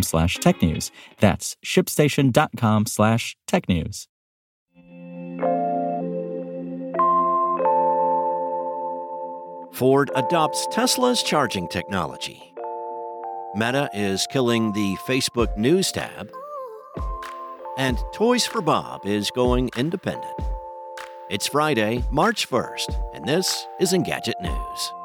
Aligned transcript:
slash 0.00 0.38
technews. 0.38 0.90
That's 1.18 1.56
shipstation.com 1.62 2.86
slash 2.86 3.36
technews. 3.46 4.06
Ford 9.72 10.10
adopts 10.14 10.66
Tesla's 10.70 11.22
charging 11.22 11.66
technology. 11.68 12.52
Meta 13.54 13.90
is 13.92 14.26
killing 14.30 14.72
the 14.72 14.96
Facebook 15.06 15.56
News 15.58 15.90
tab. 15.92 16.30
And 17.78 17.98
Toys 18.12 18.46
for 18.46 18.62
Bob 18.62 19.06
is 19.06 19.30
going 19.30 19.70
independent. 19.76 20.38
It's 21.30 21.46
Friday, 21.46 22.04
March 22.10 22.48
1st, 22.48 23.14
and 23.14 23.24
this 23.26 23.66
is 23.80 23.92
Engadget 23.92 24.40
News. 24.42 25.01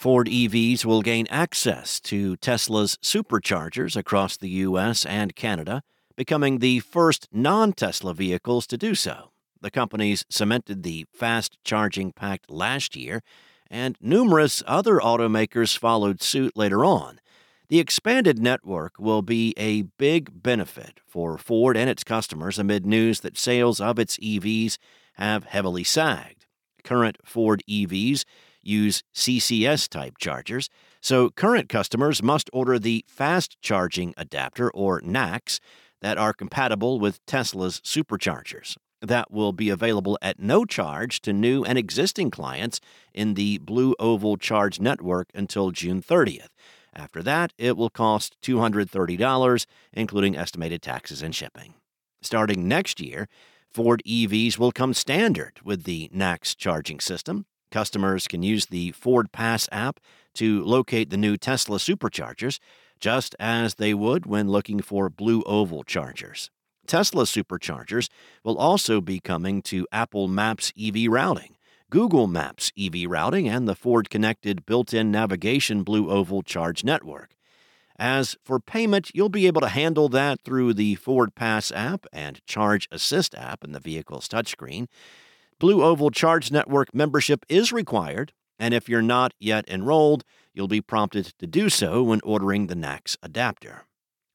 Ford 0.00 0.28
EVs 0.28 0.86
will 0.86 1.02
gain 1.02 1.26
access 1.28 2.00
to 2.00 2.34
Tesla's 2.36 2.96
superchargers 3.02 3.96
across 3.96 4.34
the 4.38 4.48
U.S. 4.48 5.04
and 5.04 5.36
Canada, 5.36 5.82
becoming 6.16 6.60
the 6.60 6.80
first 6.80 7.28
non 7.30 7.74
Tesla 7.74 8.14
vehicles 8.14 8.66
to 8.68 8.78
do 8.78 8.94
so. 8.94 9.30
The 9.60 9.70
companies 9.70 10.24
cemented 10.30 10.84
the 10.84 11.04
fast 11.12 11.58
charging 11.64 12.12
pact 12.12 12.50
last 12.50 12.96
year, 12.96 13.22
and 13.70 13.98
numerous 14.00 14.62
other 14.66 15.00
automakers 15.00 15.76
followed 15.76 16.22
suit 16.22 16.56
later 16.56 16.82
on. 16.82 17.20
The 17.68 17.78
expanded 17.78 18.38
network 18.38 18.94
will 18.98 19.20
be 19.20 19.52
a 19.58 19.82
big 19.82 20.42
benefit 20.42 21.00
for 21.06 21.36
Ford 21.36 21.76
and 21.76 21.90
its 21.90 22.04
customers 22.04 22.58
amid 22.58 22.86
news 22.86 23.20
that 23.20 23.36
sales 23.36 23.82
of 23.82 23.98
its 23.98 24.16
EVs 24.16 24.78
have 25.16 25.44
heavily 25.44 25.84
sagged. 25.84 26.46
Current 26.84 27.18
Ford 27.22 27.62
EVs 27.68 28.24
use 28.70 29.02
CCS 29.14 29.88
type 29.88 30.18
chargers, 30.18 30.68
so 31.00 31.30
current 31.30 31.68
customers 31.68 32.22
must 32.22 32.48
order 32.52 32.78
the 32.78 33.04
fast 33.08 33.60
charging 33.60 34.14
adapter 34.16 34.70
or 34.70 35.00
NACS 35.00 35.58
that 36.00 36.18
are 36.18 36.32
compatible 36.32 36.98
with 36.98 37.24
Tesla's 37.26 37.80
superchargers. 37.80 38.76
That 39.02 39.30
will 39.30 39.52
be 39.52 39.70
available 39.70 40.18
at 40.20 40.38
no 40.38 40.64
charge 40.64 41.20
to 41.22 41.32
new 41.32 41.64
and 41.64 41.78
existing 41.78 42.30
clients 42.30 42.80
in 43.14 43.34
the 43.34 43.58
Blue 43.58 43.94
Oval 43.98 44.36
Charge 44.36 44.78
network 44.78 45.28
until 45.34 45.70
June 45.70 46.02
30th. 46.02 46.48
After 46.94 47.22
that, 47.22 47.52
it 47.56 47.76
will 47.76 47.88
cost 47.88 48.36
$230, 48.42 49.66
including 49.92 50.36
estimated 50.36 50.82
taxes 50.82 51.22
and 51.22 51.34
shipping. 51.34 51.74
Starting 52.20 52.68
next 52.68 53.00
year, 53.00 53.26
Ford 53.72 54.02
EVs 54.06 54.58
will 54.58 54.72
come 54.72 54.92
standard 54.92 55.60
with 55.64 55.84
the 55.84 56.10
NACS 56.14 56.56
charging 56.56 57.00
system. 57.00 57.46
Customers 57.70 58.26
can 58.26 58.42
use 58.42 58.66
the 58.66 58.92
Ford 58.92 59.32
Pass 59.32 59.68
app 59.70 60.00
to 60.34 60.62
locate 60.64 61.10
the 61.10 61.16
new 61.16 61.36
Tesla 61.36 61.78
superchargers, 61.78 62.58
just 62.98 63.34
as 63.38 63.76
they 63.76 63.94
would 63.94 64.26
when 64.26 64.48
looking 64.48 64.80
for 64.80 65.08
Blue 65.08 65.42
Oval 65.42 65.84
chargers. 65.84 66.50
Tesla 66.86 67.24
superchargers 67.24 68.08
will 68.44 68.58
also 68.58 69.00
be 69.00 69.20
coming 69.20 69.62
to 69.62 69.86
Apple 69.92 70.26
Maps 70.26 70.72
EV 70.78 71.06
routing, 71.08 71.56
Google 71.88 72.26
Maps 72.26 72.72
EV 72.78 73.08
routing, 73.08 73.48
and 73.48 73.68
the 73.68 73.74
Ford 73.74 74.10
connected 74.10 74.66
built 74.66 74.92
in 74.92 75.10
navigation 75.10 75.82
Blue 75.82 76.10
Oval 76.10 76.42
charge 76.42 76.82
network. 76.84 77.30
As 77.96 78.36
for 78.42 78.58
payment, 78.58 79.10
you'll 79.14 79.28
be 79.28 79.46
able 79.46 79.60
to 79.60 79.68
handle 79.68 80.08
that 80.08 80.40
through 80.40 80.72
the 80.74 80.94
Ford 80.94 81.34
Pass 81.34 81.70
app 81.70 82.06
and 82.12 82.44
Charge 82.46 82.88
Assist 82.90 83.34
app 83.34 83.62
in 83.62 83.72
the 83.72 83.78
vehicle's 83.78 84.26
touchscreen. 84.26 84.88
Blue 85.60 85.82
Oval 85.82 86.10
Charge 86.10 86.50
Network 86.50 86.94
membership 86.94 87.44
is 87.50 87.70
required, 87.70 88.32
and 88.58 88.72
if 88.72 88.88
you're 88.88 89.02
not 89.02 89.34
yet 89.38 89.68
enrolled, 89.68 90.24
you'll 90.54 90.68
be 90.68 90.80
prompted 90.80 91.34
to 91.38 91.46
do 91.46 91.68
so 91.68 92.02
when 92.02 92.22
ordering 92.24 92.66
the 92.66 92.74
NACS 92.74 93.18
adapter. 93.22 93.82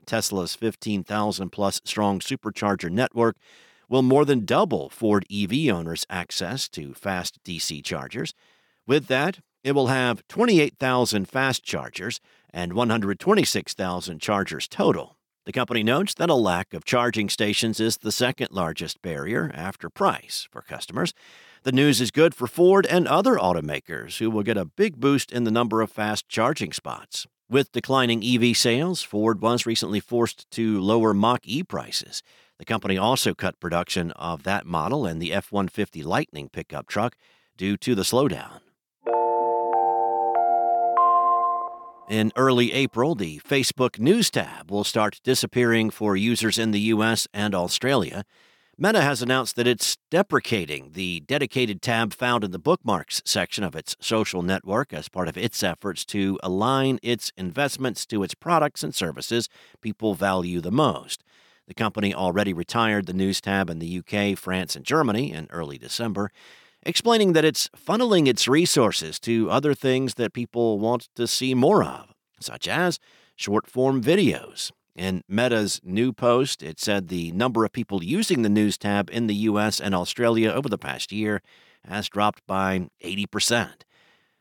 Tesla's 0.06 0.54
15,000 0.54 1.50
plus 1.50 1.82
strong 1.84 2.20
supercharger 2.20 2.92
network 2.92 3.38
will 3.90 4.04
more 4.04 4.24
than 4.24 4.46
double 4.46 4.88
Ford 4.88 5.26
EV 5.34 5.74
owners' 5.74 6.06
access 6.12 6.70
to 6.70 6.94
fast 6.94 7.44
DC 7.44 7.84
chargers. 7.84 8.36
With 8.86 9.08
that, 9.08 9.40
it 9.64 9.72
will 9.72 9.88
have 9.88 10.28
28,000 10.28 11.28
fast 11.28 11.64
chargers 11.64 12.22
and 12.54 12.74
126,000 12.74 14.22
chargers 14.22 14.68
total. 14.68 15.15
The 15.46 15.52
company 15.52 15.84
notes 15.84 16.16
that 16.16 16.32
a 16.32 16.34
lack 16.34 16.74
of 16.74 16.86
charging 16.86 17.30
stations 17.30 17.80
is 17.80 17.98
the 17.98 18.12
second 18.12 18.50
largest 18.50 19.04
barrier 19.04 19.52
after 19.54 19.92
price 19.92 20.48
for 20.50 20.64
customers. 20.64 21.14
The 21.62 21.72
news 21.72 22.02
is 22.02 22.10
good 22.10 22.34
for 22.34 22.48
Ford 22.48 22.88
and 22.88 23.08
other 23.08 23.36
automakers 23.36 24.18
who 24.18 24.32
will 24.32 24.42
get 24.42 24.58
a 24.58 24.66
big 24.66 25.00
boost 25.00 25.32
in 25.32 25.44
the 25.44 25.52
number 25.52 25.82
of 25.82 25.92
fast 25.92 26.28
charging 26.28 26.74
spots. 26.74 27.28
With 27.48 27.72
declining 27.72 28.24
EV 28.24 28.58
sales, 28.58 29.04
Ford 29.04 29.40
was 29.40 29.68
recently 29.68 30.00
forced 30.00 30.50
to 30.50 30.82
lower 30.82 31.14
Mach 31.14 31.42
E 31.44 31.62
prices. 31.62 32.24
The 32.58 32.66
company 32.66 32.98
also 32.98 33.36
cut 33.36 33.60
production 33.60 34.10
of 34.14 34.42
that 34.44 34.66
model 34.66 35.06
and 35.06 35.22
the 35.22 35.32
F 35.32 35.52
150 35.52 36.02
Lightning 36.02 36.50
pickup 36.50 36.88
truck 36.88 37.16
due 37.56 37.78
to 37.78 37.94
the 37.94 38.02
slowdown. 38.02 38.62
In 42.08 42.32
early 42.36 42.72
April, 42.72 43.16
the 43.16 43.40
Facebook 43.40 43.98
News 43.98 44.30
tab 44.30 44.70
will 44.70 44.84
start 44.84 45.20
disappearing 45.24 45.90
for 45.90 46.16
users 46.16 46.60
in 46.60 46.70
the 46.70 46.80
US 46.82 47.28
and 47.34 47.56
Australia. 47.56 48.26
Meta 48.78 49.02
has 49.02 49.24
announced 49.24 49.56
that 49.56 49.66
it's 49.66 49.98
deprecating 50.12 50.92
the 50.92 51.22
dedicated 51.22 51.82
tab 51.82 52.14
found 52.14 52.44
in 52.44 52.52
the 52.52 52.60
bookmarks 52.60 53.24
section 53.26 53.64
of 53.64 53.76
its 53.76 53.96
social 54.00 54.44
network 54.44 54.94
as 54.94 55.10
part 55.10 55.28
of 55.28 55.36
its 55.36 55.64
efforts 55.64 56.06
to 56.06 56.38
align 56.44 57.00
its 57.02 57.32
investments 57.38 58.06
to 58.06 58.22
its 58.22 58.36
products 58.36 58.84
and 58.84 58.94
services 58.94 59.50
people 59.82 60.14
value 60.14 60.62
the 60.62 60.72
most. 60.72 61.24
The 61.68 61.74
company 61.74 62.14
already 62.14 62.54
retired 62.54 63.08
the 63.08 63.14
news 63.14 63.42
tab 63.42 63.68
in 63.68 63.80
the 63.80 64.00
UK, 64.00 64.38
France, 64.38 64.76
and 64.76 64.86
Germany 64.86 65.32
in 65.32 65.48
early 65.50 65.80
December 65.80 66.30
explaining 66.86 67.34
that 67.34 67.46
it's 67.46 67.70
funneling 67.70 68.28
its 68.28 68.48
resources 68.48 69.20
to 69.22 69.50
other 69.50 69.74
things 69.74 70.14
that 70.16 70.34
people 70.34 70.80
want 70.80 71.10
to 71.16 71.28
see 71.28 71.54
more 71.54 71.84
of, 71.84 72.14
such 72.40 72.68
as 72.68 73.00
short 73.36 73.68
form 73.68 74.02
videos. 74.02 74.72
In 74.96 75.24
Meta's 75.28 75.82
new 75.84 76.14
post, 76.14 76.64
it 76.64 76.80
said 76.80 77.08
the 77.08 77.32
number 77.34 77.66
of 77.66 77.74
people 77.74 78.04
using 78.04 78.44
the 78.44 78.50
News 78.50 78.78
tab 78.78 79.10
in 79.12 79.28
the 79.28 79.36
US 79.36 79.82
and 79.82 79.94
Australia 79.94 80.52
over 80.52 80.70
the 80.70 80.78
past 80.78 81.12
year 81.12 81.42
has 81.84 82.08
dropped 82.08 82.46
by 82.48 82.88
80%. 83.04 83.82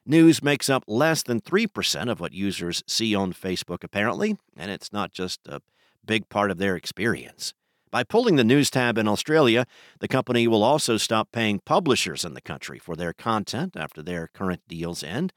News 0.07 0.43
makes 0.43 0.69
up 0.69 0.85
less 0.87 1.23
than 1.23 1.41
3% 1.41 2.11
of 2.11 2.21
what 2.21 2.33
users 2.33 2.85
see 2.87 3.15
on 3.15 3.33
Facebook, 3.33 3.83
apparently, 3.83 4.37
and 4.57 4.71
it's 4.71 4.93
not 4.93 5.13
just 5.13 5.41
a 5.47 5.61
big 6.05 6.29
part 6.29 6.51
of 6.51 6.59
their 6.59 6.77
experience. 6.77 7.55
By 7.95 8.03
pulling 8.03 8.35
the 8.35 8.43
news 8.43 8.71
tab 8.71 8.99
in 8.99 9.07
Australia, 9.07 9.69
the 10.01 10.09
company 10.09 10.49
will 10.49 10.65
also 10.65 10.97
stop 10.97 11.31
paying 11.31 11.61
publishers 11.61 12.25
in 12.25 12.35
the 12.35 12.41
country 12.41 12.81
for 12.81 12.97
their 12.97 13.13
content 13.13 13.77
after 13.77 14.03
their 14.03 14.27
current 14.35 14.63
deals 14.67 15.05
end. 15.05 15.33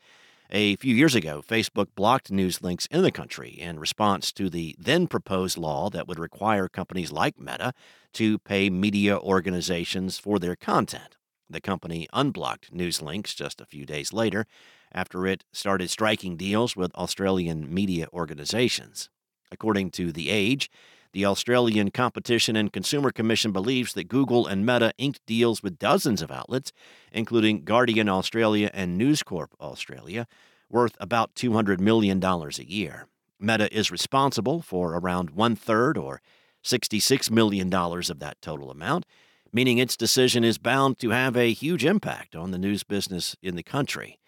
A 0.50 0.76
few 0.78 0.96
years 0.96 1.14
ago, 1.14 1.44
Facebook 1.48 1.90
blocked 1.94 2.32
news 2.32 2.64
links 2.64 2.88
in 2.88 3.04
the 3.04 3.12
country 3.12 3.50
in 3.50 3.78
response 3.78 4.32
to 4.32 4.50
the 4.50 4.76
then 4.80 5.06
proposed 5.06 5.60
law 5.60 5.92
that 5.92 6.08
would 6.08 6.18
require 6.18 6.68
companies 6.68 7.12
like 7.12 7.40
Meta 7.40 7.74
to 8.14 8.40
pay 8.40 8.72
media 8.72 9.20
organizations 9.20 10.18
for 10.18 10.40
their 10.40 10.56
content. 10.56 11.16
The 11.48 11.62
company 11.62 12.08
unblocked 12.12 12.74
news 12.74 13.04
links 13.04 13.36
just 13.36 13.62
a 13.62 13.68
few 13.68 13.86
days 13.86 14.14
later 14.14 14.48
after 14.92 15.28
it 15.28 15.44
started 15.54 15.92
striking 15.92 16.36
deals 16.36 16.76
with 16.76 16.96
Australian 16.96 17.72
media 17.72 18.08
organizations. 18.12 19.12
According 19.52 19.92
to 19.92 20.12
The 20.12 20.32
Age, 20.32 20.72
The 21.14 21.26
Australian 21.26 21.92
Competition 21.92 22.56
and 22.56 22.72
Consumer 22.72 23.12
Commission 23.12 23.52
believes 23.52 23.94
that 23.94 24.08
Google 24.08 24.46
and 24.46 24.66
Meta 24.66 24.94
inked 24.98 25.26
deals 25.26 25.64
with 25.64 25.80
dozens 25.80 26.22
of 26.22 26.32
outlets, 26.32 26.72
including 27.12 27.64
Guardian 27.64 28.10
Australia 28.10 28.70
and 28.74 28.98
News 28.98 29.24
Corp 29.24 29.56
Australia, 29.60 30.28
worth 30.70 30.96
about 31.00 31.34
$200 31.36 31.80
million 31.80 32.24
a 32.24 32.50
year. 32.64 33.08
Meta 33.40 33.74
is 33.76 33.92
responsible 33.92 34.62
for 34.62 34.96
around 34.96 35.32
one 35.32 35.56
third 35.56 35.98
or 35.98 36.22
$66 36.64 37.32
million 37.32 37.74
of 37.74 38.20
that 38.20 38.42
total 38.42 38.70
amount, 38.70 39.06
meaning 39.54 39.78
its 39.78 39.96
decision 39.96 40.44
is 40.44 40.58
bound 40.58 41.00
to 41.00 41.12
have 41.12 41.38
a 41.38 41.54
huge 41.54 41.86
impact 41.86 42.36
on 42.36 42.52
the 42.52 42.58
news 42.58 42.84
business 42.84 43.36
in 43.42 43.56
the 43.56 43.64
country. 43.64 44.20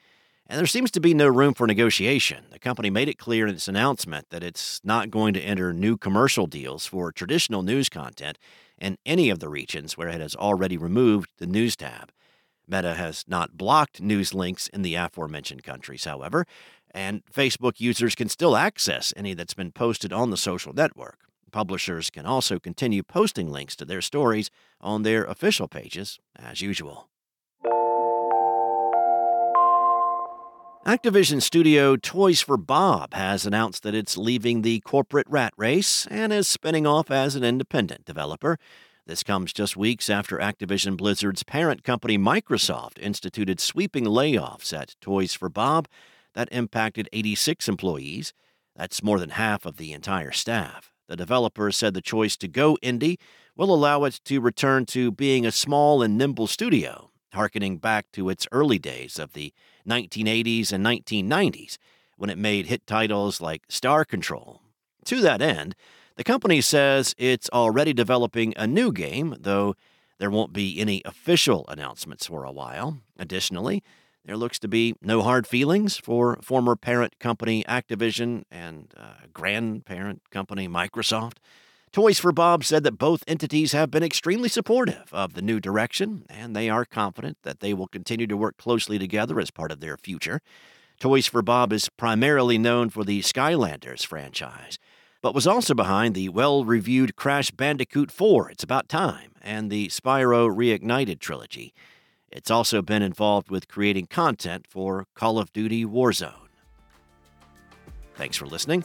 And 0.49 0.57
there 0.57 0.65
seems 0.65 0.89
to 0.91 0.99
be 0.99 1.13
no 1.13 1.27
room 1.27 1.53
for 1.53 1.67
negotiation. 1.67 2.45
The 2.49 2.57
company 2.57 2.89
made 2.89 3.07
it 3.07 3.19
clear 3.19 3.45
in 3.45 3.53
its 3.53 3.67
announcement 3.67 4.31
that 4.31 4.43
it's 4.43 4.81
not 4.83 5.11
going 5.11 5.35
to 5.35 5.41
enter 5.41 5.71
new 5.73 5.95
commercial 5.95 6.47
deals 6.47 6.87
for 6.87 7.11
traditional 7.11 7.61
news 7.61 7.87
content 7.87 8.39
in 8.79 8.97
any 9.05 9.29
of 9.29 9.37
the 9.37 9.47
regions 9.47 9.95
where 9.95 10.09
it 10.09 10.19
has 10.19 10.35
already 10.35 10.75
removed 10.75 11.29
the 11.37 11.45
news 11.45 11.75
tab. 11.75 12.11
Meta 12.67 12.95
has 12.95 13.25
not 13.27 13.57
blocked 13.57 14.01
news 14.01 14.33
links 14.33 14.67
in 14.69 14.81
the 14.81 14.95
aforementioned 14.95 15.63
countries, 15.63 16.05
however, 16.05 16.47
and 16.95 17.23
Facebook 17.25 17.79
users 17.79 18.15
can 18.15 18.27
still 18.27 18.57
access 18.57 19.13
any 19.15 19.35
that's 19.35 19.53
been 19.53 19.71
posted 19.71 20.11
on 20.11 20.31
the 20.31 20.37
social 20.37 20.73
network. 20.73 21.19
Publishers 21.51 22.09
can 22.09 22.25
also 22.25 22.57
continue 22.57 23.03
posting 23.03 23.51
links 23.51 23.75
to 23.75 23.85
their 23.85 24.01
stories 24.01 24.49
on 24.81 25.03
their 25.03 25.25
official 25.25 25.67
pages 25.67 26.19
as 26.35 26.61
usual. 26.61 27.07
Activision 30.89 31.39
studio 31.39 31.95
Toys 31.95 32.41
for 32.41 32.57
Bob 32.57 33.13
has 33.13 33.45
announced 33.45 33.83
that 33.83 33.94
it's 33.94 34.18
leaving 34.18 34.63
the 34.63 34.80
corporate 34.80 35.27
rat 35.30 35.53
race 35.56 36.07
and 36.09 36.33
is 36.33 36.47
spinning 36.47 36.88
off 36.88 37.12
as 37.12 37.36
an 37.36 37.44
independent 37.44 38.06
developer. 38.06 38.57
This 39.06 39.21
comes 39.21 39.53
just 39.53 39.77
weeks 39.77 40.09
after 40.09 40.39
Activision 40.39 40.97
Blizzard's 40.97 41.44
parent 41.44 41.83
company 41.83 42.18
Microsoft 42.18 42.97
instituted 43.00 43.59
sweeping 43.59 44.06
layoffs 44.06 44.74
at 44.74 44.95
Toys 45.00 45.36
for 45.36 45.47
Bob 45.47 45.88
that 46.33 46.50
impacted 46.51 47.07
86 47.13 47.68
employees. 47.68 48.33
That's 48.75 49.03
more 49.03 49.19
than 49.19 49.30
half 49.30 49.68
of 49.68 49.77
the 49.77 49.94
entire 49.94 50.31
staff. 50.31 50.92
The 51.07 51.15
developer 51.15 51.71
said 51.71 51.94
the 51.94 52.01
choice 52.01 52.35
to 52.38 52.47
go 52.47 52.80
indie 52.81 53.19
will 53.56 53.71
allow 53.71 54.06
it 54.06 54.19
to 54.25 54.42
return 54.42 54.88
to 54.88 55.12
being 55.12 55.45
a 55.45 55.51
small 55.51 56.01
and 56.01 56.18
nimble 56.18 56.47
studio, 56.47 57.12
harkening 57.33 57.77
back 57.77 58.11
to 58.13 58.29
its 58.29 58.47
early 58.51 58.79
days 58.79 59.19
of 59.19 59.33
the 59.33 59.53
1980s 59.87 60.71
and 60.71 60.85
1990s 60.85 61.77
when 62.17 62.29
it 62.29 62.37
made 62.37 62.67
hit 62.67 62.85
titles 62.85 63.41
like 63.41 63.63
Star 63.69 64.03
Control. 64.03 64.61
To 65.05 65.21
that 65.21 65.41
end, 65.41 65.75
the 66.17 66.23
company 66.23 66.59
says 66.61 67.15
it's 67.17 67.49
already 67.51 67.93
developing 67.93 68.53
a 68.57 68.67
new 68.67 68.91
game, 68.91 69.35
though 69.39 69.75
there 70.17 70.29
won't 70.29 70.51
be 70.51 70.79
any 70.79 71.01
official 71.05 71.65
announcements 71.69 72.27
for 72.27 72.43
a 72.43 72.51
while. 72.51 72.99
Additionally, 73.17 73.81
there 74.25 74.35
looks 74.35 74.59
to 74.59 74.67
be 74.67 74.95
no 75.01 75.21
hard 75.21 75.47
feelings 75.47 75.97
for 75.97 76.37
former 76.41 76.75
parent 76.75 77.17
company 77.19 77.63
Activision 77.63 78.43
and 78.51 78.93
uh, 78.97 79.13
grandparent 79.33 80.29
company 80.29 80.67
Microsoft. 80.67 81.37
Toys 81.91 82.19
for 82.19 82.31
Bob 82.31 82.63
said 82.63 82.83
that 82.83 83.00
both 83.00 83.24
entities 83.27 83.71
have 83.71 83.89
been 83.89 84.03
extremely 84.03 84.47
supportive 84.47 85.09
of 85.12 85.33
the 85.33 85.41
new 85.41 85.59
direction, 85.59 86.24
and 86.30 86.56
they 86.56 86.69
are 86.69 86.86
confident 86.86 87.38
that 87.41 87.62
they 87.62 87.74
will 87.74 87.88
continue 87.88 88.27
to 88.27 88.38
work 88.38 88.57
closely 88.57 89.00
together 89.00 89.39
as 89.39 89.50
part 89.50 89.71
of 89.71 89.80
their 89.80 89.97
future. 89.97 90.39
Toys 91.00 91.25
for 91.25 91.41
Bob 91.41 91.74
is 91.74 91.89
primarily 91.89 92.59
known 92.59 92.89
for 92.89 93.03
the 93.03 93.21
Skylanders 93.21 94.06
franchise, 94.06 94.77
but 95.24 95.33
was 95.33 95.47
also 95.47 95.74
behind 95.74 96.13
the 96.13 96.30
well 96.30 96.63
reviewed 96.63 97.15
Crash 97.15 97.50
Bandicoot 97.50 98.12
4 98.12 98.51
It's 98.51 98.63
About 98.63 98.88
Time 98.88 99.31
and 99.42 99.71
the 99.71 99.88
Spyro 99.88 100.47
Reignited 100.47 101.19
trilogy. 101.19 101.74
It's 102.31 102.51
also 102.51 102.83
been 102.83 103.01
involved 103.01 103.50
with 103.50 103.68
creating 103.68 104.07
content 104.07 104.68
for 104.69 105.07
Call 105.15 105.39
of 105.39 105.51
Duty 105.53 105.85
Warzone. 105.85 106.50
Thanks 108.13 108.38
for 108.38 108.45
listening. 108.45 108.83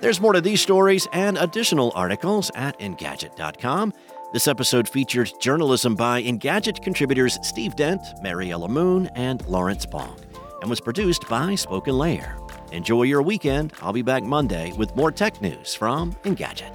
There's 0.00 0.20
more 0.20 0.32
to 0.32 0.40
these 0.40 0.60
stories 0.60 1.08
and 1.12 1.36
additional 1.38 1.90
articles 1.94 2.52
at 2.54 2.78
Engadget.com. 2.78 3.92
This 4.32 4.46
episode 4.46 4.88
featured 4.88 5.32
journalism 5.40 5.96
by 5.96 6.22
Engadget 6.22 6.82
contributors 6.82 7.38
Steve 7.42 7.74
Dent, 7.74 8.00
Mariella 8.22 8.68
Moon, 8.68 9.08
and 9.16 9.44
Lawrence 9.46 9.86
Bonk, 9.86 10.20
and 10.60 10.70
was 10.70 10.80
produced 10.80 11.28
by 11.28 11.56
Spoken 11.56 11.98
Layer. 11.98 12.36
Enjoy 12.70 13.02
your 13.04 13.22
weekend. 13.22 13.72
I'll 13.80 13.92
be 13.92 14.02
back 14.02 14.22
Monday 14.22 14.72
with 14.74 14.94
more 14.94 15.10
tech 15.10 15.40
news 15.42 15.74
from 15.74 16.12
Engadget. 16.24 16.74